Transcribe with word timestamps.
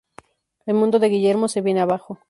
El 0.65 0.73
mundo 0.73 0.97
de 0.97 1.09
Guillermo 1.09 1.47
se 1.47 1.61
viene 1.61 1.79
abajo. 1.79 2.17